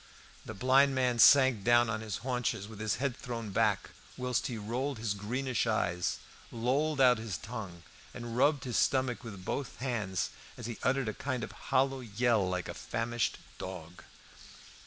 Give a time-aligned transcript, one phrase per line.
[0.47, 4.57] The blind man sank down on his haunches, with his head thrown back, whilst he
[4.57, 6.17] rolled his greenish eyes,
[6.51, 11.13] lolled out his tongue, and rubbed his stomach with both hands as he uttered a
[11.13, 14.01] kind of hollow yell like a famished dog.